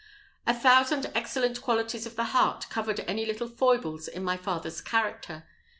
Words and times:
A 0.47 0.53
thousand 0.55 1.11
excellent 1.13 1.61
qualities 1.61 2.07
of 2.07 2.15
the 2.15 2.23
heart 2.33 2.65
covered 2.71 3.01
any 3.01 3.23
little 3.23 3.47
foibles 3.47 4.07
in 4.07 4.23
my 4.23 4.35
father's 4.35 4.81
character. 4.81 5.45